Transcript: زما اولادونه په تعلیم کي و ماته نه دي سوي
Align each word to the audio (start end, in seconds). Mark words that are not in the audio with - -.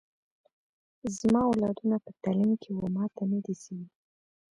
زما 1.17 1.41
اولادونه 1.51 1.95
په 2.03 2.11
تعلیم 2.23 2.51
کي 2.61 2.69
و 2.73 2.79
ماته 2.95 3.23
نه 3.31 3.39
دي 3.45 3.55
سوي 3.63 3.87